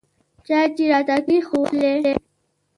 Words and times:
چای 0.45 0.63
یې 0.77 0.85
راته 0.91 1.15
کښېښوولې. 1.25 1.93